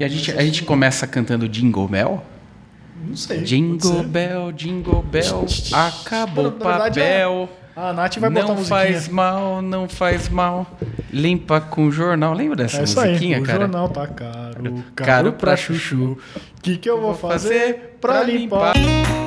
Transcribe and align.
E 0.00 0.04
a 0.04 0.08
gente, 0.08 0.32
a 0.32 0.42
gente 0.42 0.62
começa 0.64 1.06
cantando 1.06 1.46
Jingle 1.46 1.86
Bell? 1.86 2.22
Não 3.06 3.14
sei. 3.14 3.42
Jingle 3.42 4.02
Bell, 4.02 4.50
Jingle 4.50 5.02
Bell, 5.02 5.44
acabou 5.72 6.46
o 6.48 6.52
papel. 6.52 7.48
A 7.76 7.92
Nath 7.92 8.16
vai 8.16 8.30
botar 8.30 8.46
Não 8.48 8.54
musiquinha. 8.56 8.78
faz 8.80 9.08
mal, 9.08 9.60
não 9.62 9.88
faz 9.88 10.28
mal. 10.30 10.66
Limpa 11.12 11.60
com 11.60 11.90
jornal. 11.90 12.32
Lembra 12.32 12.56
dessa 12.56 12.80
É 12.80 12.84
isso 12.84 12.98
aí. 12.98 13.08
musiquinha, 13.10 13.40
o 13.40 13.42
cara? 13.42 13.60
jornal 13.60 13.88
tá 13.90 14.06
caro, 14.06 14.62
caro, 14.62 14.84
Caro 14.94 15.32
pra 15.32 15.38
pra 15.52 15.56
chuchu. 15.56 16.18
O 16.56 16.60
que, 16.62 16.78
que 16.78 16.88
eu 16.88 16.98
vou 17.00 17.14
fazer 17.14 17.96
pra 18.00 18.22
limpar? 18.22 18.74
Olhem 18.76 19.19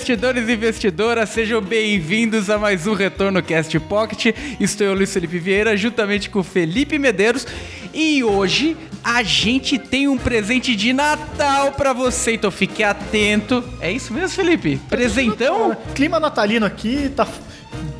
investidores 0.00 0.48
e 0.48 0.52
investidoras, 0.54 1.28
sejam 1.28 1.60
bem-vindos 1.60 2.48
a 2.48 2.56
mais 2.56 2.86
um 2.86 2.94
Retorno 2.94 3.42
Cast 3.42 3.78
Pocket. 3.80 4.34
Estou 4.58 4.86
eu, 4.86 4.94
Luiz 4.94 5.12
Felipe 5.12 5.38
Vieira, 5.38 5.76
juntamente 5.76 6.30
com 6.30 6.42
Felipe 6.42 6.98
Medeiros. 6.98 7.46
E 7.92 8.24
hoje 8.24 8.78
a 9.04 9.22
gente 9.22 9.78
tem 9.78 10.08
um 10.08 10.16
presente 10.16 10.74
de 10.74 10.94
Natal 10.94 11.72
pra 11.72 11.92
você, 11.92 12.32
então 12.32 12.50
fique 12.50 12.82
atento. 12.82 13.62
É 13.78 13.92
isso 13.92 14.14
mesmo, 14.14 14.30
Felipe? 14.30 14.80
Presentão? 14.88 15.76
Clima 15.94 16.18
natalino 16.18 16.64
aqui, 16.64 17.10
tá 17.14 17.28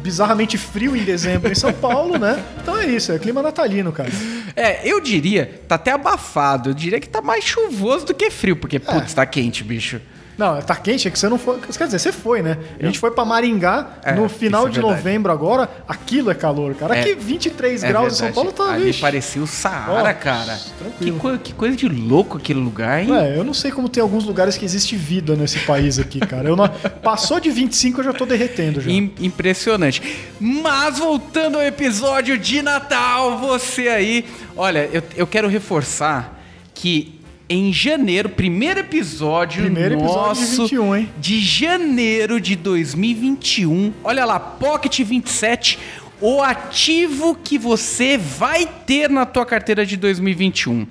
bizarramente 0.02 0.56
frio 0.56 0.96
em 0.96 1.04
dezembro 1.04 1.52
em 1.52 1.54
São 1.54 1.72
Paulo, 1.72 2.18
né? 2.18 2.42
Então 2.62 2.78
é 2.78 2.86
isso, 2.86 3.12
é 3.12 3.18
clima 3.18 3.42
natalino, 3.42 3.92
cara. 3.92 4.10
É, 4.56 4.90
eu 4.90 5.02
diria, 5.02 5.60
tá 5.68 5.74
até 5.74 5.92
abafado. 5.92 6.70
Eu 6.70 6.74
diria 6.74 6.98
que 6.98 7.08
tá 7.10 7.20
mais 7.20 7.44
chuvoso 7.44 8.06
do 8.06 8.14
que 8.14 8.30
frio, 8.30 8.56
porque, 8.56 8.78
putz, 8.78 9.12
tá 9.12 9.26
quente, 9.26 9.62
bicho. 9.62 10.00
Não, 10.40 10.62
tá 10.62 10.74
quente, 10.74 11.06
é 11.06 11.10
que 11.10 11.18
você 11.18 11.28
não 11.28 11.36
foi. 11.38 11.58
Quer 11.60 11.84
dizer, 11.84 11.98
você 11.98 12.10
foi, 12.12 12.40
né? 12.40 12.56
A 12.80 12.86
gente 12.86 12.98
foi 12.98 13.10
pra 13.10 13.26
Maringá 13.26 13.98
É, 14.02 14.12
no 14.14 14.26
final 14.26 14.66
é 14.68 14.70
de 14.70 14.80
novembro 14.80 15.30
agora. 15.30 15.68
Aquilo 15.86 16.30
é 16.30 16.34
calor, 16.34 16.74
cara. 16.74 16.96
É. 16.96 17.00
Aqui 17.02 17.14
23 17.14 17.84
É 17.84 17.88
graus 17.88 18.14
em 18.14 18.16
São. 18.16 18.32
Paulo 18.32 18.50
tá. 18.50 18.72
Ali 18.72 18.86
vixe. 18.86 19.00
parecia 19.02 19.42
o 19.42 19.46
Saara, 19.46 20.14
cara. 20.14 20.58
Que, 20.98 21.12
que 21.44 21.52
coisa 21.52 21.76
de 21.76 21.86
louco 21.88 22.38
aquele 22.38 22.58
lugar, 22.58 23.02
hein? 23.02 23.14
É, 23.14 23.36
eu 23.36 23.44
não 23.44 23.52
sei 23.52 23.70
como 23.70 23.86
tem 23.86 24.02
alguns 24.02 24.24
lugares 24.24 24.56
que 24.56 24.64
existe 24.64 24.96
vida 24.96 25.36
nesse 25.36 25.58
país 25.60 25.98
aqui, 25.98 26.20
cara. 26.20 26.48
Eu 26.48 26.56
não... 26.56 26.66
Passou 27.02 27.38
de 27.38 27.50
25, 27.50 28.00
eu 28.00 28.04
já 28.04 28.12
tô 28.14 28.24
derretendo 28.24 28.80
já. 28.80 28.90
Im- 28.90 29.12
Impressionante. 29.20 30.02
Mas 30.40 30.98
voltando 30.98 31.56
ao 31.58 31.62
episódio 31.62 32.38
de 32.38 32.62
Natal, 32.62 33.36
você 33.38 33.88
aí. 33.88 34.24
Olha, 34.56 34.88
eu, 34.90 35.02
eu 35.16 35.26
quero 35.26 35.48
reforçar 35.48 36.40
que 36.74 37.19
em 37.50 37.72
janeiro, 37.72 38.28
primeiro 38.28 38.78
episódio 38.78 39.64
Primeiro 39.64 39.94
episódio 39.96 40.34
de 40.34 40.40
nosso 40.50 40.62
21, 40.68 40.96
hein? 40.96 41.08
de 41.18 41.40
janeiro 41.40 42.40
de 42.40 42.54
2021. 42.54 43.92
Olha 44.04 44.24
lá, 44.24 44.38
Pocket 44.38 45.00
27, 45.00 45.76
o 46.20 46.40
ativo 46.40 47.34
que 47.34 47.58
você 47.58 48.16
vai 48.16 48.66
ter 48.86 49.10
na 49.10 49.26
tua 49.26 49.44
carteira 49.44 49.84
de 49.84 49.96
2021. 49.96 50.86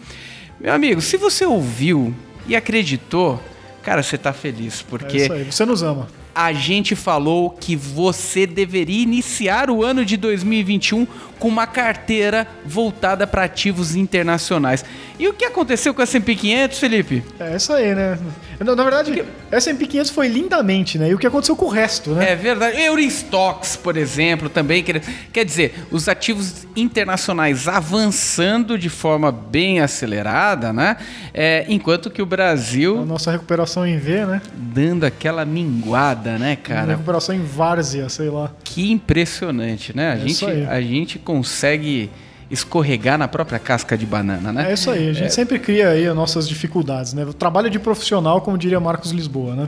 Meu 0.59 0.73
amigo, 0.73 0.99
se 0.99 1.15
você 1.15 1.45
ouviu 1.45 2.13
e 2.45 2.57
acreditou, 2.57 3.41
cara, 3.81 4.03
você 4.03 4.17
tá 4.17 4.33
feliz, 4.33 4.81
É 4.81 4.83
porque 4.89 5.17
isso 5.17 5.31
aí, 5.31 5.45
você 5.45 5.63
nos 5.63 5.81
ama. 5.81 6.09
A 6.33 6.53
gente 6.53 6.95
falou 6.95 7.49
que 7.51 7.75
você 7.75 8.45
deveria 8.45 9.03
iniciar 9.03 9.69
o 9.69 9.83
ano 9.83 10.05
de 10.05 10.17
2021 10.17 11.07
com 11.39 11.47
uma 11.47 11.65
carteira 11.65 12.45
voltada 12.65 13.25
para 13.25 13.43
ativos 13.43 13.95
internacionais. 13.95 14.83
E 15.17 15.27
o 15.27 15.33
que 15.33 15.45
aconteceu 15.45 15.93
com 15.93 16.01
a 16.01 16.03
S&P 16.03 16.35
500, 16.35 16.79
Felipe? 16.79 17.23
É 17.39 17.55
isso 17.55 17.73
aí, 17.73 17.95
né? 17.95 18.17
Na, 18.59 18.75
na 18.75 18.83
verdade, 18.83 19.23
essa 19.49 19.69
MP 19.69 19.87
500 19.87 20.11
foi 20.11 20.27
lindamente, 20.27 20.97
né? 20.97 21.09
E 21.09 21.13
o 21.13 21.17
que 21.17 21.25
aconteceu 21.25 21.55
com 21.55 21.65
o 21.65 21.69
resto, 21.69 22.11
né? 22.11 22.31
É 22.31 22.35
verdade. 22.35 22.79
Eurostox, 22.81 23.77
por 23.77 23.95
exemplo, 23.95 24.49
também. 24.49 24.83
Quer, 24.83 25.01
quer 25.31 25.45
dizer, 25.45 25.85
os 25.91 26.09
ativos 26.09 26.67
internacionais 26.75 27.67
avançando 27.67 28.77
de 28.77 28.89
forma 28.89 29.31
bem 29.31 29.79
acelerada, 29.79 30.73
né? 30.73 30.97
É, 31.33 31.65
enquanto 31.69 32.09
que 32.09 32.21
o 32.21 32.25
A 32.25 32.27
Brasil 32.27 33.05
nossa 33.05 33.31
recuperação 33.31 33.85
em 33.85 33.97
V, 33.97 34.25
né? 34.25 34.41
dando 34.53 35.05
aquela 35.05 35.45
minguada, 35.45 36.18
né, 36.23 36.55
cara? 36.55 36.91
Recuperação 36.91 37.33
em 37.35 37.43
Várzea, 37.43 38.09
sei 38.09 38.29
lá. 38.29 38.51
Que 38.63 38.91
impressionante, 38.91 39.95
né? 39.95 40.11
A, 40.11 40.15
É 40.15 40.19
gente, 40.27 40.45
a 40.45 40.81
gente 40.81 41.19
consegue 41.19 42.09
escorregar 42.51 43.17
na 43.17 43.27
própria 43.27 43.59
casca 43.59 43.97
de 43.97 44.05
banana, 44.05 44.51
né? 44.51 44.71
É 44.71 44.73
isso 44.73 44.89
aí, 44.89 45.09
a 45.09 45.13
gente 45.13 45.33
sempre 45.33 45.59
cria 45.59 45.89
aí 45.89 46.07
as 46.07 46.15
nossas 46.15 46.49
dificuldades, 46.49 47.13
né? 47.13 47.23
O 47.23 47.33
trabalho 47.33 47.69
de 47.69 47.77
profissional, 47.77 48.41
como 48.41 48.57
diria 48.57 48.79
Marcos 48.79 49.11
Lisboa, 49.11 49.55
né? 49.55 49.67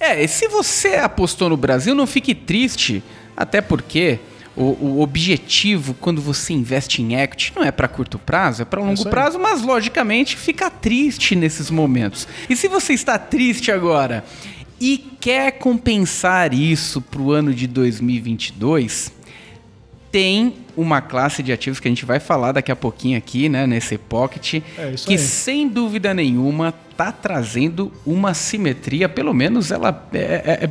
É, 0.00 0.22
e 0.22 0.26
se 0.28 0.48
você 0.48 0.96
apostou 0.96 1.48
no 1.48 1.56
Brasil, 1.56 1.94
não 1.94 2.06
fique 2.06 2.34
triste, 2.34 3.02
até 3.36 3.60
porque 3.60 4.18
o, 4.56 4.62
o 4.62 5.00
objetivo 5.02 5.94
quando 6.00 6.22
você 6.22 6.52
investe 6.52 7.02
em 7.02 7.14
equity 7.20 7.52
não 7.56 7.62
é 7.64 7.70
para 7.70 7.88
curto 7.88 8.18
prazo, 8.18 8.62
é 8.62 8.64
para 8.64 8.80
longo 8.80 8.94
isso 8.94 9.08
aí. 9.08 9.10
prazo, 9.10 9.38
mas 9.38 9.62
logicamente 9.62 10.36
fica 10.36 10.70
triste 10.70 11.34
nesses 11.36 11.70
momentos. 11.70 12.26
E 12.48 12.56
se 12.56 12.68
você 12.68 12.94
está 12.94 13.18
triste 13.18 13.70
agora 13.70 14.24
e 14.86 14.98
quer 14.98 15.52
compensar 15.52 16.52
isso 16.52 17.00
para 17.00 17.22
o 17.22 17.32
ano 17.32 17.54
de 17.54 17.66
2022, 17.66 19.10
tem 20.12 20.52
uma 20.76 21.00
classe 21.00 21.42
de 21.42 21.52
ativos 21.52 21.78
que 21.80 21.88
a 21.88 21.90
gente 21.90 22.04
vai 22.04 22.18
falar 22.20 22.52
daqui 22.52 22.70
a 22.72 22.76
pouquinho 22.76 23.16
aqui, 23.18 23.48
né, 23.48 23.66
nesse 23.66 23.96
pocket, 23.98 24.54
É 24.78 24.92
que 25.06 25.12
aí. 25.12 25.18
sem 25.18 25.68
dúvida 25.68 26.12
nenhuma 26.14 26.72
tá 26.96 27.10
trazendo 27.10 27.90
uma 28.06 28.34
simetria, 28.34 29.08
pelo 29.08 29.34
menos 29.34 29.72
ela 29.72 30.08
é- 30.12 30.18
é- 30.18 30.64
é- 30.66 30.70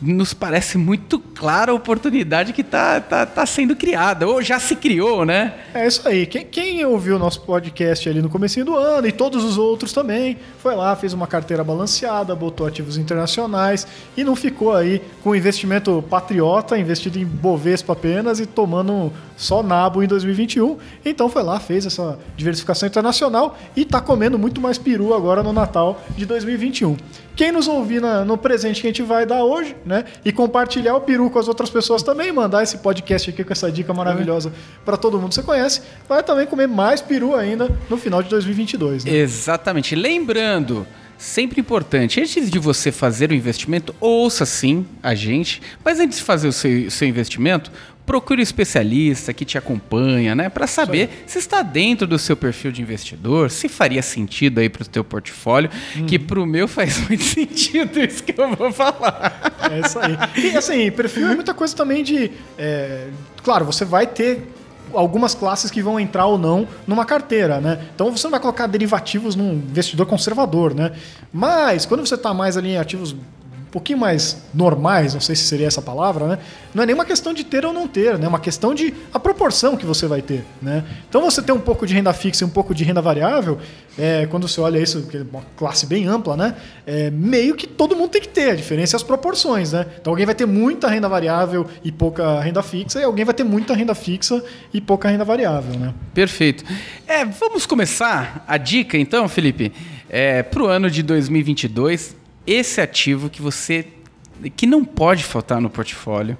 nos 0.00 0.32
parece 0.32 0.78
muito 0.78 1.18
clara 1.18 1.72
a 1.72 1.74
oportunidade 1.74 2.54
que 2.54 2.64
tá, 2.64 2.98
tá, 3.02 3.26
tá 3.26 3.44
sendo 3.44 3.76
criada, 3.76 4.26
ou 4.26 4.40
já 4.40 4.58
se 4.58 4.74
criou, 4.74 5.26
né? 5.26 5.52
É 5.74 5.86
isso 5.86 6.08
aí. 6.08 6.24
Quem, 6.24 6.46
quem 6.46 6.82
ouviu 6.86 7.16
o 7.16 7.18
nosso 7.18 7.42
podcast 7.42 8.08
ali 8.08 8.22
no 8.22 8.30
comecinho 8.30 8.64
do 8.64 8.74
ano 8.76 9.06
e 9.08 9.12
todos 9.12 9.44
os 9.44 9.58
outros 9.58 9.92
também, 9.92 10.38
foi 10.58 10.74
lá, 10.74 10.96
fez 10.96 11.12
uma 11.12 11.26
carteira 11.26 11.62
balanceada, 11.62 12.34
botou 12.34 12.66
ativos 12.66 12.96
internacionais 12.96 13.86
e 14.16 14.24
não 14.24 14.34
ficou 14.34 14.74
aí 14.74 15.02
com 15.22 15.36
investimento 15.36 16.02
patriota, 16.08 16.78
investido 16.78 17.18
em 17.18 17.26
Bovespa 17.26 17.92
apenas 17.92 18.40
e 18.40 18.46
tomando 18.46 19.12
só 19.38 19.62
nabo 19.62 20.02
em 20.02 20.06
2021. 20.06 20.76
Então 21.04 21.28
foi 21.30 21.42
lá, 21.42 21.58
fez 21.60 21.86
essa 21.86 22.18
diversificação 22.36 22.86
internacional 22.88 23.56
e 23.74 23.84
tá 23.84 24.00
comendo 24.00 24.38
muito 24.38 24.60
mais 24.60 24.76
peru 24.76 25.14
agora 25.14 25.42
no 25.42 25.52
Natal 25.52 26.02
de 26.16 26.26
2021. 26.26 26.96
Quem 27.36 27.52
nos 27.52 27.68
ouvir 27.68 28.00
na- 28.02 28.24
no 28.24 28.36
presente 28.36 28.80
que 28.80 28.88
a 28.88 28.90
gente 28.90 29.02
vai 29.02 29.24
dar 29.24 29.44
hoje, 29.44 29.76
né? 29.86 30.04
E 30.24 30.32
compartilhar 30.32 30.96
o 30.96 31.00
peru 31.00 31.30
com 31.30 31.38
as 31.38 31.46
outras 31.46 31.70
pessoas 31.70 32.02
também, 32.02 32.32
mandar 32.32 32.64
esse 32.64 32.78
podcast 32.78 33.30
aqui 33.30 33.44
com 33.44 33.52
essa 33.52 33.70
dica 33.70 33.94
maravilhosa 33.94 34.52
para 34.84 34.96
todo 34.96 35.18
mundo 35.20 35.28
que 35.28 35.36
você 35.36 35.42
conhece, 35.44 35.82
vai 36.08 36.20
também 36.24 36.44
comer 36.46 36.66
mais 36.66 37.00
peru 37.00 37.36
ainda 37.36 37.70
no 37.88 37.96
final 37.96 38.20
de 38.24 38.28
2022. 38.28 39.04
Né? 39.04 39.12
Exatamente. 39.14 39.94
Lembrando, 39.94 40.84
sempre 41.16 41.60
importante, 41.60 42.20
antes 42.20 42.50
de 42.50 42.58
você 42.58 42.90
fazer 42.90 43.30
o 43.30 43.34
investimento, 43.34 43.94
ouça 44.00 44.44
sim 44.44 44.84
a 45.00 45.14
gente, 45.14 45.62
mas 45.84 46.00
antes 46.00 46.18
de 46.18 46.24
fazer 46.24 46.48
o 46.48 46.52
seu, 46.52 46.90
seu 46.90 47.06
investimento, 47.06 47.70
procure 48.08 48.40
um 48.40 48.42
especialista 48.42 49.34
que 49.34 49.44
te 49.44 49.58
acompanha, 49.58 50.34
né, 50.34 50.48
para 50.48 50.66
saber 50.66 51.24
se 51.26 51.38
está 51.38 51.60
dentro 51.60 52.06
do 52.06 52.18
seu 52.18 52.34
perfil 52.34 52.72
de 52.72 52.80
investidor, 52.80 53.50
se 53.50 53.68
faria 53.68 54.00
sentido 54.00 54.60
aí 54.60 54.70
para 54.70 54.82
o 54.82 54.86
teu 54.86 55.04
portfólio, 55.04 55.70
que 56.06 56.18
para 56.18 56.40
o 56.40 56.46
meu 56.46 56.66
faz 56.66 56.96
muito 57.06 57.22
sentido 57.22 58.00
isso 58.00 58.24
que 58.24 58.34
eu 58.40 58.56
vou 58.56 58.72
falar. 58.72 59.52
É 59.70 59.80
isso 59.80 59.98
aí. 59.98 60.16
E 60.42 60.56
assim, 60.56 60.90
perfil 60.90 61.28
é 61.28 61.34
muita 61.34 61.52
coisa 61.52 61.76
também 61.76 62.02
de. 62.02 62.30
é, 62.56 63.08
claro, 63.42 63.66
você 63.66 63.84
vai 63.84 64.06
ter 64.06 64.42
algumas 64.94 65.34
classes 65.34 65.70
que 65.70 65.82
vão 65.82 66.00
entrar 66.00 66.24
ou 66.24 66.38
não 66.38 66.66
numa 66.86 67.04
carteira, 67.04 67.60
né? 67.60 67.88
Então 67.94 68.10
você 68.10 68.24
não 68.24 68.30
vai 68.30 68.40
colocar 68.40 68.66
derivativos 68.66 69.36
num 69.36 69.52
investidor 69.52 70.06
conservador, 70.06 70.74
né? 70.74 70.92
Mas 71.30 71.84
quando 71.84 72.06
você 72.06 72.14
está 72.14 72.32
mais 72.32 72.56
ali 72.56 72.70
em 72.70 72.78
ativos 72.78 73.14
pouquinho 73.70 73.98
mais 73.98 74.44
normais, 74.54 75.14
não 75.14 75.20
sei 75.20 75.36
se 75.36 75.44
seria 75.44 75.66
essa 75.66 75.82
palavra, 75.82 76.26
né? 76.26 76.38
Não 76.74 76.82
é 76.82 76.86
nem 76.86 76.94
uma 76.94 77.04
questão 77.04 77.34
de 77.34 77.44
ter 77.44 77.64
ou 77.64 77.72
não 77.72 77.86
ter, 77.86 78.18
né? 78.18 78.26
É 78.26 78.28
uma 78.28 78.40
questão 78.40 78.74
de 78.74 78.94
a 79.12 79.18
proporção 79.18 79.76
que 79.76 79.84
você 79.84 80.06
vai 80.06 80.22
ter, 80.22 80.44
né? 80.60 80.84
Então 81.08 81.20
você 81.20 81.42
tem 81.42 81.54
um 81.54 81.60
pouco 81.60 81.86
de 81.86 81.94
renda 81.94 82.12
fixa 82.12 82.44
e 82.44 82.46
um 82.46 82.50
pouco 82.50 82.74
de 82.74 82.84
renda 82.84 83.00
variável, 83.00 83.58
é, 83.98 84.26
quando 84.26 84.48
você 84.48 84.60
olha 84.60 84.78
isso, 84.78 85.02
que 85.02 85.16
é 85.16 85.22
uma 85.30 85.42
classe 85.56 85.86
bem 85.86 86.06
ampla, 86.06 86.36
né? 86.36 86.54
É, 86.86 87.10
meio 87.10 87.54
que 87.54 87.66
todo 87.66 87.96
mundo 87.96 88.10
tem 88.10 88.20
que 88.20 88.28
ter, 88.28 88.50
a 88.50 88.54
diferença 88.54 88.94
é 88.94 88.98
as 88.98 89.02
proporções, 89.02 89.72
né? 89.72 89.86
Então 90.00 90.12
alguém 90.12 90.26
vai 90.26 90.34
ter 90.34 90.46
muita 90.46 90.88
renda 90.88 91.08
variável 91.08 91.66
e 91.84 91.92
pouca 91.92 92.40
renda 92.40 92.62
fixa, 92.62 93.00
e 93.00 93.04
alguém 93.04 93.24
vai 93.24 93.34
ter 93.34 93.44
muita 93.44 93.74
renda 93.74 93.94
fixa 93.94 94.42
e 94.72 94.80
pouca 94.80 95.08
renda 95.08 95.24
variável, 95.24 95.78
né? 95.78 95.94
Perfeito. 96.14 96.64
É, 97.06 97.24
vamos 97.24 97.66
começar 97.66 98.44
a 98.46 98.56
dica 98.56 98.96
então, 98.96 99.28
Felipe, 99.28 99.72
é, 100.08 100.42
para 100.42 100.62
o 100.62 100.66
ano 100.66 100.90
de 100.90 101.02
2022, 101.02 102.16
esse 102.50 102.80
ativo 102.80 103.28
que 103.28 103.42
você 103.42 103.86
que 104.56 104.66
não 104.66 104.84
pode 104.84 105.24
faltar 105.24 105.60
no 105.60 105.68
portfólio 105.68 106.36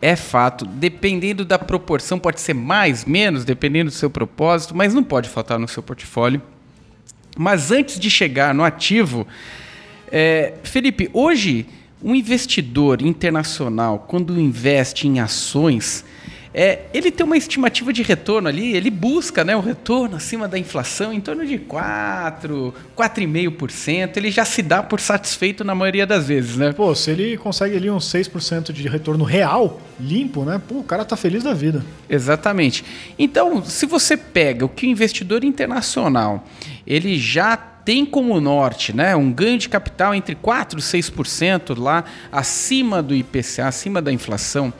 é 0.00 0.14
fato, 0.16 0.64
dependendo 0.64 1.44
da 1.44 1.58
proporção, 1.58 2.18
pode 2.18 2.40
ser 2.40 2.54
mais, 2.54 3.04
menos, 3.04 3.44
dependendo 3.44 3.90
do 3.90 3.96
seu 3.96 4.10
propósito, 4.10 4.74
mas 4.74 4.94
não 4.94 5.02
pode 5.02 5.28
faltar 5.28 5.58
no 5.58 5.68
seu 5.68 5.82
portfólio. 5.82 6.40
Mas 7.36 7.70
antes 7.70 7.98
de 7.98 8.10
chegar 8.10 8.54
no 8.54 8.64
ativo, 8.64 9.26
É, 10.12 10.54
Felipe, 10.64 11.08
hoje 11.12 11.66
um 12.02 12.16
investidor 12.16 13.00
internacional, 13.00 14.06
quando 14.08 14.40
investe 14.40 15.06
em 15.06 15.20
ações, 15.20 16.04
é, 16.52 16.80
ele 16.92 17.10
tem 17.10 17.24
uma 17.24 17.36
estimativa 17.36 17.92
de 17.92 18.02
retorno 18.02 18.48
ali, 18.48 18.74
ele 18.76 18.90
busca 18.90 19.44
né, 19.44 19.54
o 19.54 19.60
retorno 19.60 20.16
acima 20.16 20.48
da 20.48 20.58
inflação 20.58 21.12
em 21.12 21.20
torno 21.20 21.46
de 21.46 21.58
4, 21.58 22.74
4,5%. 22.96 24.16
Ele 24.16 24.30
já 24.30 24.44
se 24.44 24.60
dá 24.60 24.82
por 24.82 25.00
satisfeito 25.00 25.62
na 25.62 25.74
maioria 25.74 26.06
das 26.06 26.26
vezes, 26.26 26.56
né? 26.56 26.72
Pô, 26.72 26.92
se 26.94 27.12
ele 27.12 27.36
consegue 27.36 27.76
ali 27.76 27.90
uns 27.90 28.12
6% 28.12 28.72
de 28.72 28.88
retorno 28.88 29.22
real, 29.22 29.80
limpo, 30.00 30.44
né? 30.44 30.60
Pô, 30.66 30.80
o 30.80 30.84
cara 30.84 31.04
tá 31.04 31.16
feliz 31.16 31.44
da 31.44 31.54
vida. 31.54 31.84
Exatamente. 32.08 32.84
Então, 33.16 33.64
se 33.64 33.86
você 33.86 34.16
pega 34.16 34.64
o 34.64 34.68
que 34.68 34.86
o 34.86 34.90
investidor 34.90 35.44
internacional 35.44 36.44
ele 36.86 37.16
já 37.16 37.56
tem 37.56 38.04
como 38.04 38.40
norte 38.40 38.94
né, 38.94 39.16
um 39.16 39.32
ganho 39.32 39.58
de 39.58 39.68
capital 39.68 40.14
entre 40.14 40.34
4% 40.34 40.78
e 40.78 40.82
6% 40.82 41.78
lá 41.78 42.04
acima 42.30 43.02
do 43.02 43.14
IPCA, 43.14 43.66
acima 43.66 44.02
da 44.02 44.12
inflação. 44.12 44.72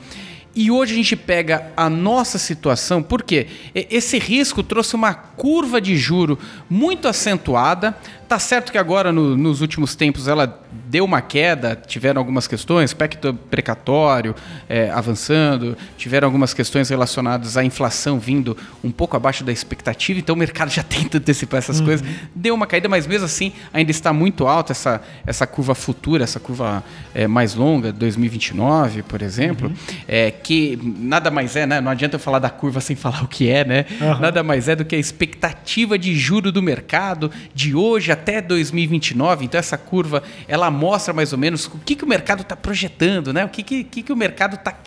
E 0.53 0.69
hoje 0.69 0.93
a 0.93 0.95
gente 0.97 1.15
pega 1.15 1.71
a 1.77 1.89
nossa 1.89 2.37
situação, 2.37 3.01
porque 3.01 3.47
esse 3.73 4.19
risco 4.19 4.61
trouxe 4.61 4.95
uma 4.95 5.13
curva 5.13 5.79
de 5.79 5.95
juro 5.95 6.37
muito 6.69 7.07
acentuada. 7.07 7.95
Tá 8.31 8.39
certo 8.39 8.71
que 8.71 8.77
agora, 8.77 9.11
no, 9.11 9.35
nos 9.35 9.59
últimos 9.59 9.93
tempos, 9.93 10.25
ela 10.25 10.57
deu 10.87 11.03
uma 11.03 11.21
queda, 11.21 11.75
tiveram 11.75 12.21
algumas 12.21 12.47
questões, 12.47 12.85
aspecto 12.85 13.33
precatório 13.33 14.33
é, 14.69 14.89
avançando, 14.89 15.77
tiveram 15.97 16.29
algumas 16.29 16.53
questões 16.53 16.87
relacionadas 16.87 17.57
à 17.57 17.63
inflação 17.63 18.19
vindo 18.19 18.55
um 18.81 18.89
pouco 18.89 19.17
abaixo 19.17 19.43
da 19.43 19.51
expectativa, 19.51 20.17
então 20.17 20.33
o 20.33 20.37
mercado 20.37 20.69
já 20.69 20.81
tenta 20.83 21.17
antecipar 21.17 21.57
essas 21.57 21.79
uhum. 21.79 21.87
coisas. 21.87 22.07
Deu 22.33 22.55
uma 22.55 22.65
caída, 22.65 22.87
mas 22.87 23.05
mesmo 23.05 23.25
assim 23.25 23.51
ainda 23.73 23.91
está 23.91 24.13
muito 24.13 24.47
alta 24.47 24.71
essa, 24.71 25.01
essa 25.27 25.45
curva 25.45 25.75
futura, 25.75 26.23
essa 26.23 26.39
curva 26.39 26.81
é, 27.13 27.27
mais 27.27 27.53
longa, 27.53 27.91
2029, 27.91 29.03
por 29.03 29.21
exemplo, 29.21 29.67
uhum. 29.67 29.75
é, 30.07 30.31
que 30.31 30.79
nada 30.81 31.29
mais 31.29 31.57
é, 31.57 31.65
né? 31.65 31.81
Não 31.81 31.91
adianta 31.91 32.15
eu 32.15 32.19
falar 32.19 32.39
da 32.39 32.49
curva 32.49 32.79
sem 32.79 32.95
falar 32.95 33.25
o 33.25 33.27
que 33.27 33.49
é, 33.49 33.65
né? 33.65 33.85
Uhum. 33.99 34.19
Nada 34.19 34.41
mais 34.41 34.69
é 34.69 34.75
do 34.75 34.85
que 34.85 34.95
a 34.95 34.99
expectativa 34.99 35.99
de 35.99 36.15
juro 36.15 36.49
do 36.49 36.61
mercado 36.61 37.29
de 37.53 37.75
hoje 37.75 38.09
até 38.09 38.20
até 38.21 38.41
2029. 38.41 39.45
Então 39.45 39.59
essa 39.59 39.77
curva 39.77 40.23
ela 40.47 40.69
mostra 40.69 41.13
mais 41.13 41.33
ou 41.33 41.39
menos 41.39 41.65
o 41.65 41.79
que, 41.79 41.95
que 41.95 42.03
o 42.03 42.07
mercado 42.07 42.41
está 42.41 42.55
projetando, 42.55 43.33
né? 43.33 43.43
O 43.43 43.49
que, 43.49 43.63
que, 43.63 43.83
que, 43.83 44.03
que 44.03 44.13
o 44.13 44.15
mercado 44.15 44.55
está 44.55 44.77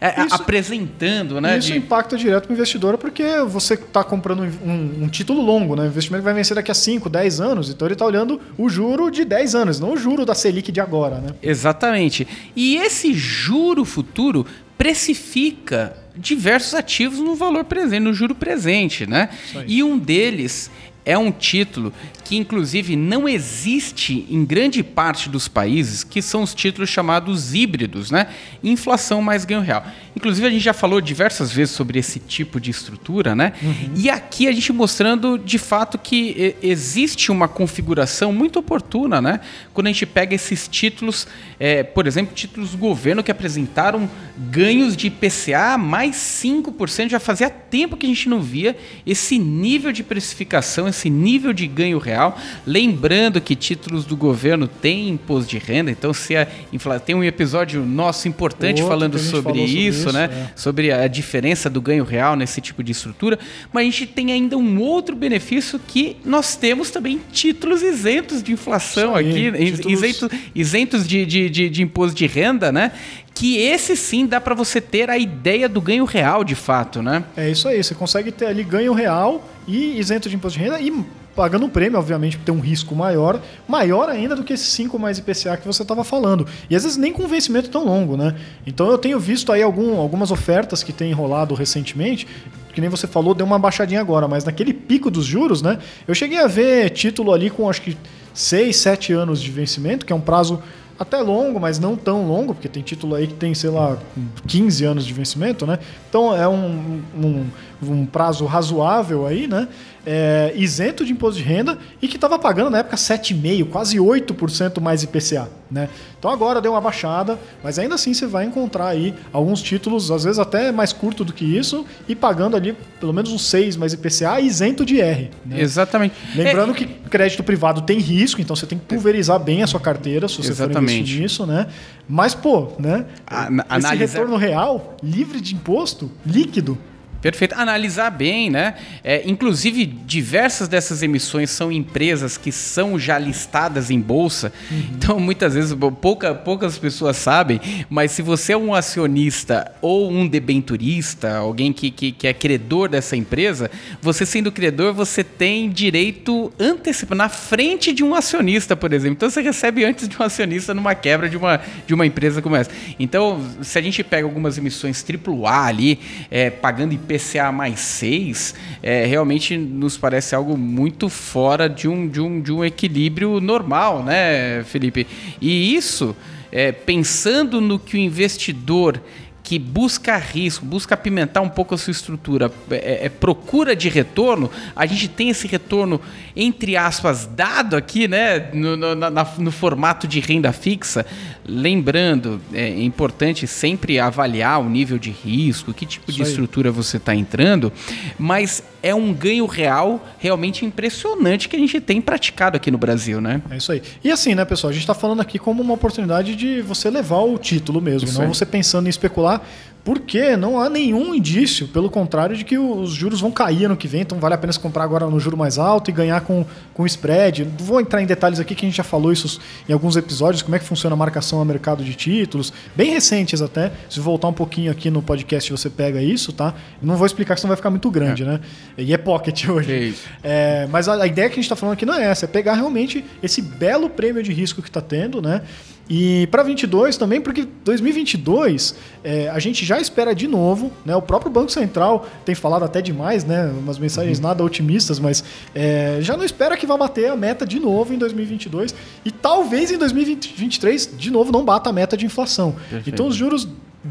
é, 0.00 0.24
isso, 0.24 0.34
apresentando, 0.34 1.40
né? 1.40 1.58
Isso 1.58 1.72
de... 1.72 1.78
impacta 1.78 2.16
direto 2.16 2.44
para 2.44 2.52
o 2.52 2.54
investidor 2.54 2.98
porque 2.98 3.24
você 3.46 3.74
está 3.74 4.04
comprando 4.04 4.42
um, 4.42 5.04
um, 5.04 5.08
título 5.08 5.40
longo, 5.40 5.74
né? 5.74 5.82
O 5.82 5.86
investimento 5.86 6.22
vai 6.22 6.34
vencer 6.34 6.54
daqui 6.54 6.70
a 6.70 6.74
5, 6.74 7.08
10 7.08 7.40
anos, 7.40 7.70
então 7.70 7.86
ele 7.86 7.94
está 7.94 8.04
olhando 8.04 8.40
o 8.56 8.68
juro 8.68 9.10
de 9.10 9.24
10 9.24 9.54
anos, 9.54 9.80
não 9.80 9.92
o 9.92 9.96
juro 9.96 10.24
da 10.24 10.34
Selic 10.34 10.70
de 10.70 10.80
agora, 10.80 11.18
né? 11.18 11.30
Exatamente. 11.42 12.26
E 12.54 12.76
esse 12.76 13.12
juro 13.12 13.84
futuro 13.84 14.46
precifica 14.76 15.96
diversos 16.16 16.74
ativos 16.74 17.18
no 17.18 17.34
valor 17.34 17.64
presente, 17.64 18.00
no 18.00 18.12
juro 18.12 18.34
presente, 18.34 19.06
né? 19.06 19.30
E 19.66 19.82
um 19.82 19.98
deles 19.98 20.70
é 21.04 21.16
um 21.18 21.30
título 21.30 21.92
que, 22.24 22.36
inclusive, 22.36 22.96
não 22.96 23.28
existe 23.28 24.26
em 24.30 24.44
grande 24.44 24.82
parte 24.82 25.28
dos 25.28 25.46
países, 25.46 26.02
que 26.02 26.22
são 26.22 26.42
os 26.42 26.54
títulos 26.54 26.88
chamados 26.88 27.54
híbridos, 27.54 28.10
né? 28.10 28.28
Inflação 28.62 29.20
mais 29.20 29.44
ganho 29.44 29.60
real. 29.60 29.84
Inclusive, 30.16 30.46
a 30.46 30.50
gente 30.50 30.62
já 30.62 30.72
falou 30.72 31.00
diversas 31.00 31.52
vezes 31.52 31.74
sobre 31.74 31.98
esse 31.98 32.18
tipo 32.18 32.60
de 32.60 32.70
estrutura, 32.70 33.34
né? 33.34 33.52
Uhum. 33.62 33.90
E 33.96 34.10
aqui 34.10 34.46
a 34.46 34.52
gente 34.52 34.72
mostrando, 34.72 35.38
de 35.38 35.58
fato, 35.58 35.98
que 35.98 36.56
existe 36.62 37.32
uma 37.32 37.48
configuração 37.48 38.32
muito 38.32 38.58
oportuna, 38.58 39.20
né? 39.20 39.40
Quando 39.72 39.86
a 39.86 39.90
gente 39.90 40.06
pega 40.06 40.34
esses 40.34 40.68
títulos, 40.68 41.26
é, 41.58 41.82
por 41.82 42.06
exemplo, 42.06 42.34
títulos 42.34 42.72
do 42.72 42.78
governo 42.78 43.22
que 43.22 43.30
apresentaram 43.30 44.08
ganhos 44.36 44.96
de 44.96 45.06
IPCA 45.08 45.78
mais 45.78 46.16
5%, 46.16 47.08
já 47.08 47.20
fazia 47.20 47.48
tempo 47.50 47.96
que 47.96 48.06
a 48.06 48.08
gente 48.08 48.28
não 48.28 48.40
via 48.40 48.76
esse 49.06 49.38
nível 49.38 49.92
de 49.92 50.02
precificação, 50.02 50.88
esse 50.88 51.08
nível 51.08 51.52
de 51.52 51.66
ganho 51.66 51.98
real. 51.98 52.38
Lembrando 52.66 53.40
que 53.40 53.54
títulos 53.54 54.04
do 54.04 54.16
governo 54.16 54.66
têm 54.68 55.08
imposto 55.08 55.50
de 55.50 55.58
renda, 55.58 55.90
então 55.90 56.12
se 56.12 56.36
a 56.36 56.46
infla... 56.72 57.00
tem 57.00 57.14
um 57.14 57.24
episódio 57.24 57.84
nosso 57.84 58.28
importante 58.28 58.82
Outro 58.82 58.88
falando 58.88 59.18
sobre 59.18 59.44
sobre 59.44 59.62
isso, 59.62 60.03
né? 60.12 60.24
É. 60.24 60.52
Sobre 60.56 60.92
a 60.92 61.06
diferença 61.08 61.68
do 61.68 61.80
ganho 61.80 62.04
real 62.04 62.36
nesse 62.36 62.60
tipo 62.60 62.82
de 62.82 62.92
estrutura. 62.92 63.38
Mas 63.72 63.82
a 63.82 63.84
gente 63.90 64.06
tem 64.06 64.32
ainda 64.32 64.56
um 64.56 64.80
outro 64.80 65.14
benefício 65.14 65.80
que 65.86 66.16
nós 66.24 66.56
temos 66.56 66.90
também 66.90 67.20
títulos 67.32 67.82
isentos 67.82 68.42
de 68.42 68.52
inflação 68.52 69.14
aí, 69.14 69.48
aqui, 69.48 69.72
títulos... 69.72 70.02
isentos, 70.02 70.28
isentos 70.54 71.06
de, 71.06 71.26
de, 71.26 71.50
de, 71.50 71.70
de 71.70 71.82
imposto 71.82 72.16
de 72.16 72.26
renda, 72.26 72.70
né? 72.70 72.92
que 73.34 73.58
esse 73.58 73.96
sim 73.96 74.26
dá 74.26 74.40
para 74.40 74.54
você 74.54 74.80
ter 74.80 75.10
a 75.10 75.18
ideia 75.18 75.68
do 75.68 75.80
ganho 75.80 76.04
real 76.04 76.44
de 76.44 76.54
fato, 76.54 77.02
né? 77.02 77.24
É 77.36 77.50
isso 77.50 77.66
aí, 77.66 77.82
você 77.82 77.92
consegue 77.92 78.30
ter 78.30 78.46
ali 78.46 78.62
ganho 78.62 78.92
real 78.92 79.44
e 79.66 79.98
isento 79.98 80.28
de 80.28 80.36
imposto 80.36 80.56
de 80.56 80.64
renda 80.64 80.80
e 80.80 80.92
pagando 81.34 81.66
um 81.66 81.68
prêmio, 81.68 81.98
obviamente, 81.98 82.38
ter 82.38 82.52
um 82.52 82.60
risco 82.60 82.94
maior, 82.94 83.40
maior 83.66 84.08
ainda 84.08 84.36
do 84.36 84.44
que 84.44 84.52
esses 84.52 84.68
5 84.68 84.98
mais 84.98 85.18
IPCA 85.18 85.56
que 85.56 85.66
você 85.66 85.82
estava 85.82 86.04
falando. 86.04 86.46
E 86.70 86.76
às 86.76 86.82
vezes 86.84 86.96
nem 86.96 87.12
com 87.12 87.26
vencimento 87.26 87.68
tão 87.68 87.84
longo, 87.84 88.16
né? 88.16 88.34
Então 88.66 88.90
eu 88.90 88.98
tenho 88.98 89.18
visto 89.18 89.52
aí 89.52 89.62
algum, 89.62 89.98
algumas 89.98 90.30
ofertas 90.30 90.82
que 90.82 90.92
têm 90.92 91.12
rolado 91.12 91.54
recentemente, 91.54 92.26
que 92.72 92.80
nem 92.80 92.90
você 92.90 93.06
falou, 93.06 93.34
deu 93.34 93.46
uma 93.46 93.58
baixadinha 93.58 94.00
agora, 94.00 94.26
mas 94.26 94.44
naquele 94.44 94.72
pico 94.72 95.10
dos 95.10 95.24
juros, 95.24 95.62
né? 95.62 95.78
Eu 96.06 96.14
cheguei 96.14 96.38
a 96.38 96.46
ver 96.46 96.90
título 96.90 97.32
ali 97.32 97.50
com 97.50 97.68
acho 97.68 97.82
que 97.82 97.96
6, 98.32 98.76
7 98.76 99.12
anos 99.12 99.40
de 99.40 99.50
vencimento, 99.50 100.04
que 100.04 100.12
é 100.12 100.16
um 100.16 100.20
prazo 100.20 100.60
até 100.98 101.20
longo, 101.20 101.58
mas 101.58 101.78
não 101.78 101.96
tão 101.96 102.26
longo, 102.26 102.54
porque 102.54 102.68
tem 102.68 102.82
título 102.82 103.14
aí 103.14 103.26
que 103.26 103.34
tem, 103.34 103.54
sei 103.54 103.70
lá, 103.70 103.98
15 104.46 104.84
anos 104.84 105.06
de 105.06 105.12
vencimento, 105.12 105.66
né? 105.66 105.78
Então 106.08 106.34
é 106.34 106.46
um, 106.48 107.02
um, 107.16 107.46
um 107.82 108.06
prazo 108.06 108.44
razoável 108.44 109.26
aí, 109.26 109.46
né? 109.46 109.68
É, 110.06 110.52
isento 110.54 111.04
de 111.04 111.12
imposto 111.12 111.40
de 111.40 111.44
renda 111.44 111.78
e 112.02 112.08
que 112.08 112.16
estava 112.16 112.38
pagando 112.38 112.70
na 112.70 112.78
época 112.78 112.96
7,5%, 112.96 113.70
quase 113.70 113.96
8% 113.96 114.80
mais 114.80 115.02
IPCA. 115.02 115.48
Né? 115.70 115.88
Então 116.18 116.30
agora 116.30 116.60
deu 116.60 116.72
uma 116.72 116.80
baixada, 116.80 117.38
mas 117.62 117.78
ainda 117.78 117.94
assim 117.96 118.14
você 118.14 118.26
vai 118.26 118.44
encontrar 118.44 118.88
aí 118.88 119.14
alguns 119.32 119.60
títulos, 119.62 120.10
às 120.10 120.24
vezes 120.24 120.38
até 120.38 120.70
mais 120.70 120.92
curto 120.92 121.24
do 121.24 121.32
que 121.32 121.44
isso, 121.44 121.84
e 122.06 122.14
pagando 122.14 122.56
ali 122.56 122.76
pelo 123.00 123.12
menos 123.12 123.32
uns 123.32 123.46
6 123.46 123.76
mais 123.76 123.92
IPCA 123.92 124.40
isento 124.40 124.84
de 124.84 125.00
R. 125.00 125.30
Né? 125.44 125.60
Exatamente. 125.60 126.14
Lembrando 126.34 126.72
é, 126.72 126.74
que 126.74 126.86
crédito 126.86 127.42
privado 127.42 127.82
tem 127.82 127.98
risco, 127.98 128.40
então 128.40 128.54
você 128.54 128.66
tem 128.66 128.78
que 128.78 128.84
pulverizar 128.84 129.38
bem 129.38 129.62
a 129.62 129.66
sua 129.66 129.80
carteira 129.80 130.28
se 130.28 130.36
você 130.36 130.50
exatamente. 130.50 130.92
for 130.92 130.98
investir 130.98 131.20
nisso, 131.20 131.46
né? 131.46 131.66
Mas, 132.08 132.34
pô, 132.34 132.72
né? 132.78 133.06
A, 133.26 133.44
esse 133.44 133.62
analisar... 133.68 133.94
retorno 133.94 134.36
real, 134.36 134.96
livre 135.02 135.40
de 135.40 135.54
imposto, 135.54 136.10
líquido, 136.24 136.78
Perfeito. 137.24 137.54
Analisar 137.54 138.10
bem, 138.10 138.50
né? 138.50 138.74
É, 139.02 139.22
inclusive, 139.24 139.86
diversas 139.86 140.68
dessas 140.68 141.02
emissões 141.02 141.48
são 141.48 141.72
empresas 141.72 142.36
que 142.36 142.52
são 142.52 142.98
já 142.98 143.18
listadas 143.18 143.90
em 143.90 143.98
bolsa. 143.98 144.52
Uhum. 144.70 144.82
Então, 144.94 145.18
muitas 145.18 145.54
vezes, 145.54 145.74
pouca, 146.02 146.34
poucas 146.34 146.76
pessoas 146.76 147.16
sabem, 147.16 147.58
mas 147.88 148.10
se 148.12 148.20
você 148.20 148.52
é 148.52 148.56
um 148.58 148.74
acionista 148.74 149.72
ou 149.80 150.12
um 150.12 150.28
debenturista, 150.28 151.34
alguém 151.34 151.72
que, 151.72 151.90
que, 151.90 152.12
que 152.12 152.26
é 152.26 152.34
credor 152.34 152.90
dessa 152.90 153.16
empresa, 153.16 153.70
você 154.02 154.26
sendo 154.26 154.52
credor, 154.52 154.92
você 154.92 155.24
tem 155.24 155.70
direito 155.70 156.52
antecipado, 156.60 157.16
na 157.16 157.30
frente 157.30 157.94
de 157.94 158.04
um 158.04 158.14
acionista, 158.14 158.76
por 158.76 158.92
exemplo. 158.92 159.14
Então, 159.14 159.30
você 159.30 159.40
recebe 159.40 159.82
antes 159.82 160.06
de 160.06 160.14
um 160.20 160.22
acionista 160.22 160.74
numa 160.74 160.94
quebra 160.94 161.30
de 161.30 161.38
uma, 161.38 161.58
de 161.86 161.94
uma 161.94 162.04
empresa 162.04 162.42
como 162.42 162.54
essa. 162.54 162.70
Então, 162.98 163.40
se 163.62 163.78
a 163.78 163.80
gente 163.80 164.04
pega 164.04 164.26
algumas 164.26 164.58
emissões 164.58 165.02
AAA 165.02 165.64
ali, 165.64 165.98
é, 166.30 166.50
pagando 166.50 166.92
IP 166.92 167.13
IPCA 167.14 167.52
mais 167.52 167.80
6 167.80 168.54
é, 168.82 169.04
realmente 169.06 169.56
nos 169.56 169.96
parece 169.96 170.34
algo 170.34 170.56
muito 170.56 171.08
fora 171.08 171.68
de 171.68 171.88
um, 171.88 172.08
de 172.08 172.20
um, 172.20 172.40
de 172.40 172.52
um 172.52 172.64
equilíbrio 172.64 173.40
normal, 173.40 174.02
né, 174.02 174.62
Felipe? 174.64 175.06
E 175.40 175.74
isso, 175.74 176.16
é, 176.50 176.72
pensando 176.72 177.60
no 177.60 177.78
que 177.78 177.96
o 177.96 178.00
investidor 178.00 179.00
que 179.44 179.58
busca 179.58 180.16
risco, 180.16 180.64
busca 180.64 180.94
apimentar 180.94 181.42
um 181.42 181.50
pouco 181.50 181.74
a 181.74 181.78
sua 181.78 181.90
estrutura, 181.90 182.50
é, 182.70 183.04
é, 183.04 183.08
procura 183.10 183.76
de 183.76 183.90
retorno, 183.90 184.50
a 184.74 184.86
gente 184.86 185.06
tem 185.06 185.28
esse 185.28 185.46
retorno, 185.46 186.00
entre 186.34 186.78
aspas, 186.78 187.26
dado 187.26 187.76
aqui, 187.76 188.08
né, 188.08 188.48
no, 188.54 188.74
no, 188.74 188.94
na, 188.94 189.10
no 189.36 189.52
formato 189.52 190.08
de 190.08 190.18
renda 190.18 190.50
fixa. 190.50 191.04
Lembrando, 191.46 192.40
é 192.54 192.82
importante 192.82 193.46
sempre 193.46 194.00
avaliar 194.00 194.62
o 194.62 194.68
nível 194.68 194.98
de 194.98 195.10
risco, 195.10 195.74
que 195.74 195.84
tipo 195.84 196.10
Isso 196.10 196.16
de 196.16 196.22
aí. 196.22 196.28
estrutura 196.28 196.72
você 196.72 196.96
está 196.96 197.14
entrando, 197.14 197.70
mas 198.18 198.62
é 198.84 198.94
um 198.94 199.14
ganho 199.14 199.46
real 199.46 200.06
realmente 200.18 200.66
impressionante 200.66 201.48
que 201.48 201.56
a 201.56 201.58
gente 201.58 201.80
tem 201.80 202.02
praticado 202.02 202.58
aqui 202.58 202.70
no 202.70 202.76
Brasil, 202.76 203.18
né? 203.18 203.40
É 203.50 203.56
isso 203.56 203.72
aí. 203.72 203.80
E 204.04 204.12
assim, 204.12 204.34
né, 204.34 204.44
pessoal, 204.44 204.68
a 204.68 204.74
gente 204.74 204.82
está 204.82 204.92
falando 204.92 205.22
aqui 205.22 205.38
como 205.38 205.62
uma 205.62 205.72
oportunidade 205.72 206.36
de 206.36 206.60
você 206.60 206.90
levar 206.90 207.20
o 207.20 207.38
título 207.38 207.80
mesmo, 207.80 208.10
isso 208.10 208.20
não 208.20 208.28
você 208.34 208.44
pensando 208.44 208.86
em 208.86 208.90
especular 208.90 209.42
porque 209.84 210.34
não 210.36 210.58
há 210.58 210.70
nenhum 210.70 211.14
indício, 211.14 211.68
pelo 211.68 211.90
contrário, 211.90 212.34
de 212.34 212.42
que 212.42 212.56
os 212.56 212.90
juros 212.90 213.20
vão 213.20 213.30
cair 213.30 213.66
ano 213.66 213.76
que 213.76 213.86
vem, 213.86 214.00
então 214.00 214.18
vale 214.18 214.34
a 214.34 214.38
pena 214.38 214.52
se 214.52 214.58
comprar 214.58 214.82
agora 214.82 215.06
no 215.06 215.20
juro 215.20 215.36
mais 215.36 215.58
alto 215.58 215.90
e 215.90 215.92
ganhar 215.92 216.22
com, 216.22 216.46
com 216.72 216.86
spread. 216.86 217.44
Não 217.44 217.66
vou 217.66 217.80
entrar 217.80 218.02
em 218.02 218.06
detalhes 218.06 218.40
aqui, 218.40 218.54
que 218.54 218.64
a 218.64 218.68
gente 218.68 218.76
já 218.76 218.82
falou 218.82 219.12
isso 219.12 219.38
em 219.68 219.72
alguns 219.74 219.96
episódios, 219.96 220.42
como 220.42 220.56
é 220.56 220.58
que 220.58 220.64
funciona 220.64 220.94
a 220.94 220.96
marcação 220.96 221.40
a 221.40 221.44
mercado 221.44 221.84
de 221.84 221.94
títulos, 221.94 222.50
bem 222.74 222.92
recentes 222.92 223.42
até. 223.42 223.72
Se 223.90 224.00
voltar 224.00 224.28
um 224.28 224.32
pouquinho 224.32 224.72
aqui 224.72 224.88
no 224.88 225.02
podcast, 225.02 225.50
você 225.52 225.68
pega 225.68 226.02
isso, 226.02 226.32
tá? 226.32 226.54
Não 226.80 226.96
vou 226.96 227.06
explicar, 227.06 227.36
senão 227.36 227.48
vai 227.48 227.56
ficar 227.56 227.70
muito 227.70 227.90
grande, 227.90 228.24
né? 228.24 228.40
E 228.78 228.94
é 228.94 228.96
pocket 228.96 229.44
hoje. 229.48 229.94
É. 230.22 230.64
É, 230.64 230.68
mas 230.70 230.88
a, 230.88 231.02
a 231.02 231.06
ideia 231.06 231.28
que 231.28 231.34
a 231.34 231.36
gente 231.36 231.44
está 231.44 231.56
falando 231.56 231.74
aqui 231.74 231.84
não 231.84 231.94
é 231.94 232.04
essa, 232.04 232.24
é 232.24 232.28
pegar 232.28 232.54
realmente 232.54 233.04
esse 233.22 233.42
belo 233.42 233.90
prêmio 233.90 234.22
de 234.22 234.32
risco 234.32 234.62
que 234.62 234.68
está 234.68 234.80
tendo, 234.80 235.20
né? 235.20 235.42
E 235.88 236.26
para 236.28 236.42
22 236.42 236.96
também, 236.96 237.20
porque 237.20 237.46
2022 237.64 238.74
é, 239.02 239.28
a 239.28 239.38
gente 239.38 239.64
já 239.66 239.78
espera 239.78 240.14
de 240.14 240.26
novo, 240.26 240.72
né? 240.84 240.96
O 240.96 241.02
próprio 241.02 241.30
Banco 241.30 241.52
Central 241.52 242.06
tem 242.24 242.34
falado 242.34 242.64
até 242.64 242.80
demais, 242.80 243.24
né? 243.24 243.46
Umas 243.46 243.78
mensagens 243.78 244.18
nada 244.18 244.42
otimistas, 244.42 244.98
mas 244.98 245.22
é, 245.54 245.98
já 246.00 246.16
não 246.16 246.24
espera 246.24 246.56
que 246.56 246.66
vá 246.66 246.76
bater 246.76 247.10
a 247.10 247.16
meta 247.16 247.46
de 247.46 247.60
novo 247.60 247.92
em 247.92 247.98
2022 247.98 248.74
e 249.04 249.10
talvez 249.10 249.70
em 249.70 249.76
2023 249.76 250.96
de 250.96 251.10
novo 251.10 251.30
não 251.30 251.44
bata 251.44 251.68
a 251.68 251.72
meta 251.72 251.96
de 251.96 252.06
inflação. 252.06 252.52
Perfeito. 252.52 252.88
Então 252.88 253.06
os 253.06 253.14
juros 253.14 253.46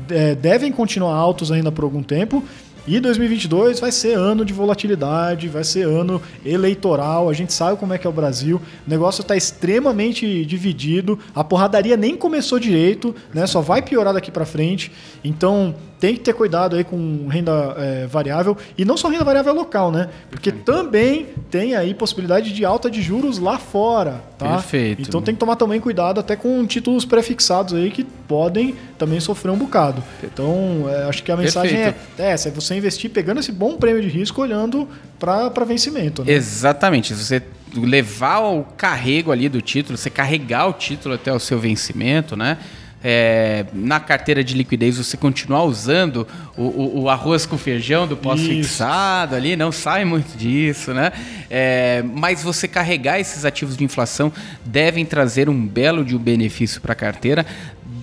é, 0.09 0.33
devem 0.33 0.71
continuar 0.71 1.15
altos 1.15 1.51
ainda 1.51 1.71
por 1.71 1.83
algum 1.83 2.01
tempo. 2.01 2.43
E 2.85 2.99
2022 2.99 3.79
vai 3.79 3.93
ser 3.93 4.17
ano 4.17 4.43
de 4.43 4.51
volatilidade, 4.51 5.47
vai 5.47 5.63
ser 5.63 5.87
ano 5.87 6.21
eleitoral. 6.45 7.29
A 7.29 7.33
gente 7.33 7.53
sabe 7.53 7.79
como 7.79 7.93
é 7.93 7.97
que 7.97 8.05
é 8.05 8.09
o 8.09 8.13
Brasil. 8.13 8.61
O 8.85 8.89
negócio 8.89 9.21
está 9.21 9.37
extremamente 9.37 10.43
dividido. 10.45 11.17
A 11.33 11.45
porradaria 11.45 11.95
nem 11.95 12.17
começou 12.17 12.59
direito, 12.59 13.15
né? 13.33 13.47
Só 13.47 13.61
vai 13.61 13.81
piorar 13.81 14.13
daqui 14.13 14.29
para 14.29 14.45
frente. 14.45 14.91
Então 15.23 15.73
tem 16.03 16.15
que 16.15 16.19
ter 16.19 16.33
cuidado 16.33 16.75
aí 16.75 16.83
com 16.83 17.29
renda 17.29 17.75
é, 17.77 18.07
variável 18.07 18.57
e 18.77 18.83
não 18.83 18.97
só 18.97 19.07
renda 19.07 19.23
variável 19.23 19.53
local, 19.53 19.89
né? 19.89 20.09
Porque 20.29 20.51
também 20.51 21.27
tem 21.49 21.75
aí 21.75 21.93
possibilidade 21.93 22.51
de 22.51 22.65
alta 22.65 22.91
de 22.91 23.01
juros 23.01 23.39
lá 23.39 23.57
fora, 23.57 24.21
tá? 24.37 24.55
Perfeito. 24.55 25.03
Então 25.03 25.21
tem 25.21 25.33
que 25.33 25.39
tomar 25.39 25.55
também 25.55 25.79
cuidado 25.79 26.19
até 26.19 26.35
com 26.35 26.65
títulos 26.65 27.05
prefixados 27.05 27.73
aí 27.73 27.89
que 27.89 28.03
podem 28.03 28.75
também 28.97 29.21
sofrer 29.21 29.49
um 29.49 29.55
bocado. 29.55 30.03
Então 30.21 30.89
é, 30.89 31.05
acho 31.05 31.23
que 31.23 31.31
a 31.31 31.37
mensagem 31.37 31.77
Perfeito. 31.77 32.19
é, 32.19 32.23
é 32.23 32.31
essa, 32.31 32.49
é 32.49 32.51
você 32.51 32.75
investir 32.75 33.09
pegando 33.09 33.39
esse 33.39 33.53
bom 33.53 33.77
prêmio 33.77 34.01
de 34.01 34.09
risco 34.09 34.41
olhando 34.41 34.85
para 35.17 35.63
vencimento. 35.65 36.25
Né? 36.25 36.33
Exatamente. 36.33 37.15
Se 37.15 37.23
você 37.23 37.41
levar 37.73 38.39
o 38.39 38.65
carrego 38.75 39.31
ali 39.31 39.47
do 39.47 39.61
título, 39.61 39.97
você 39.97 40.09
carregar 40.09 40.67
o 40.67 40.73
título 40.73 41.15
até 41.15 41.31
o 41.31 41.39
seu 41.39 41.57
vencimento, 41.57 42.35
né? 42.35 42.57
É, 43.03 43.65
na 43.73 43.99
carteira 43.99 44.43
de 44.43 44.53
liquidez 44.55 44.97
você 44.97 45.17
continuar 45.17 45.63
usando 45.63 46.25
o, 46.55 46.61
o- 46.63 47.01
o 47.01 47.09
arroz 47.09 47.45
com 47.45 47.57
feijão 47.57 48.07
do 48.07 48.15
pós-fixado 48.15 49.35
ali, 49.35 49.55
não 49.57 49.71
sai 49.73 50.05
muito 50.05 50.37
disso, 50.37 50.93
né? 50.93 51.11
É, 51.49 52.01
mas 52.15 52.41
você 52.43 52.67
carregar 52.67 53.19
esses 53.19 53.43
ativos 53.43 53.75
de 53.75 53.83
inflação 53.83 54.31
devem 54.65 55.05
trazer 55.05 55.49
um 55.49 55.65
belo 55.67 56.05
de 56.05 56.15
um 56.15 56.19
benefício 56.19 56.79
para 56.81 56.93
a 56.93 56.95
carteira, 56.95 57.45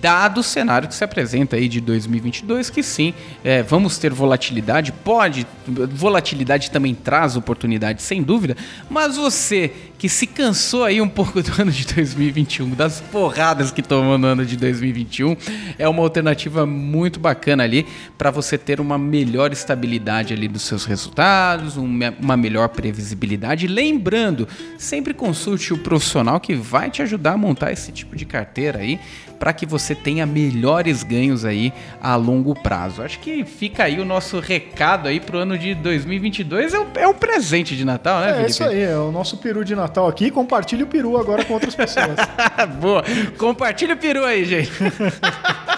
dado 0.01 0.39
o 0.39 0.43
cenário 0.43 0.87
que 0.87 0.95
se 0.95 1.03
apresenta 1.03 1.55
aí 1.55 1.67
de 1.67 1.79
2022, 1.79 2.69
que 2.69 2.81
sim, 2.81 3.13
é, 3.43 3.61
vamos 3.61 3.97
ter 3.97 4.11
volatilidade, 4.11 4.91
pode, 4.91 5.45
volatilidade 5.93 6.71
também 6.71 6.95
traz 6.95 7.35
oportunidade, 7.35 8.01
sem 8.01 8.23
dúvida, 8.23 8.57
mas 8.89 9.15
você 9.15 9.71
que 9.99 10.09
se 10.09 10.25
cansou 10.25 10.83
aí 10.83 10.99
um 10.99 11.07
pouco 11.07 11.43
do 11.43 11.61
ano 11.61 11.71
de 11.71 11.85
2021, 11.85 12.71
das 12.71 12.99
porradas 12.99 13.71
que 13.71 13.83
tomou 13.83 14.17
no 14.17 14.25
ano 14.25 14.43
de 14.43 14.57
2021, 14.57 15.37
é 15.77 15.87
uma 15.87 16.01
alternativa 16.01 16.65
muito 16.65 17.19
bacana 17.19 17.63
ali 17.63 17.85
para 18.17 18.31
você 18.31 18.57
ter 18.57 18.81
uma 18.81 18.97
melhor 18.97 19.53
estabilidade 19.53 20.33
ali 20.33 20.47
dos 20.47 20.63
seus 20.63 20.85
resultados, 20.85 21.77
um 21.77 22.01
uma 22.19 22.35
melhor 22.35 22.69
previsibilidade. 22.69 23.67
Lembrando, 23.67 24.47
sempre 24.77 25.13
consulte 25.13 25.73
o 25.73 25.77
profissional 25.77 26.39
que 26.39 26.55
vai 26.55 26.89
te 26.89 27.01
ajudar 27.01 27.33
a 27.33 27.37
montar 27.37 27.71
esse 27.71 27.91
tipo 27.91 28.15
de 28.15 28.25
carteira 28.25 28.79
aí 28.79 28.99
para 29.41 29.53
que 29.53 29.65
você 29.65 29.95
tenha 29.95 30.23
melhores 30.23 31.01
ganhos 31.01 31.43
aí 31.45 31.73
a 31.99 32.15
longo 32.15 32.53
prazo. 32.53 33.01
Acho 33.01 33.17
que 33.17 33.43
fica 33.43 33.85
aí 33.85 33.99
o 33.99 34.05
nosso 34.05 34.39
recado 34.39 35.07
aí 35.07 35.19
pro 35.19 35.39
ano 35.39 35.57
de 35.57 35.73
2022. 35.73 36.75
É 36.75 36.79
um, 36.79 36.85
é 36.93 37.07
um 37.07 37.13
presente 37.15 37.75
de 37.75 37.83
Natal, 37.83 38.21
né, 38.21 38.29
É 38.29 38.33
Felipe? 38.33 38.51
isso 38.51 38.63
aí, 38.63 38.83
é 38.83 38.95
o 38.95 39.11
nosso 39.11 39.37
peru 39.37 39.65
de 39.65 39.75
Natal 39.75 40.07
aqui. 40.07 40.29
Compartilhe 40.29 40.83
o 40.83 40.87
peru 40.87 41.17
agora 41.17 41.43
com 41.43 41.55
outras 41.55 41.73
pessoas. 41.73 42.17
Boa. 42.79 43.03
Compartilha 43.39 43.95
o 43.95 43.97
peru 43.97 44.23
aí, 44.23 44.45
gente. 44.45 44.71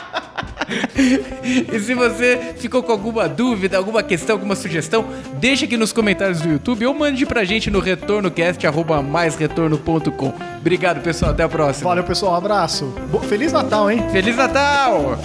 e 1.74 1.80
se 1.80 1.94
você 1.94 2.54
ficou 2.58 2.82
com 2.84 2.92
alguma 2.92 3.28
dúvida, 3.28 3.78
alguma 3.78 4.02
questão, 4.04 4.36
alguma 4.36 4.56
sugestão, 4.56 5.06
deixa 5.40 5.66
aqui 5.66 5.76
nos 5.78 5.92
comentários 5.94 6.42
do 6.42 6.50
YouTube 6.50 6.86
ou 6.86 6.94
mande 6.94 7.26
pra 7.26 7.44
gente 7.44 7.70
no 7.72 7.80
retornocast@maisretorno.com. 7.80 10.34
Obrigado, 10.60 11.02
pessoal, 11.02 11.32
até 11.32 11.44
a 11.44 11.50
próxima. 11.50 11.90
Valeu, 11.90 12.04
pessoal. 12.04 12.34
Um 12.34 12.38
abraço. 12.38 12.86
Bo- 13.12 13.20
Feliz 13.20 13.52
Natal, 13.52 13.90
hein? 13.92 14.04
Feliz 14.12 14.36
Natal! 14.36 15.18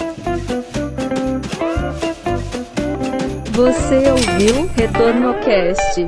Você 3.53 3.95
ouviu 4.09 4.69
Retorno 4.75 5.33
Cast. 5.43 6.07